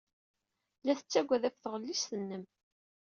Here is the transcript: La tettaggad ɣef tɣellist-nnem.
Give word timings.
La 0.85 0.93
tettaggad 0.99 1.43
ɣef 1.47 1.55
tɣellist-nnem. 1.57 2.43